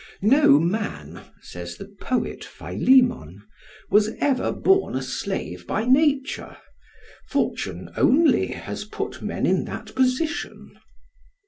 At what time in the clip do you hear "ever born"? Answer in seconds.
4.19-4.95